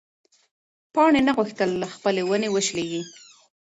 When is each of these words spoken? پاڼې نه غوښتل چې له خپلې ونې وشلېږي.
پاڼې 0.93 1.21
نه 1.27 1.31
غوښتل 1.37 1.69
چې 1.73 1.77
له 1.81 1.87
خپلې 1.95 2.21
ونې 2.25 2.49
وشلېږي. 2.51 3.01